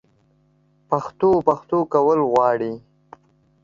پښتو؛ 0.89 1.29
پښتو 1.47 1.77
کول 1.93 2.19
غواړي 2.31 2.73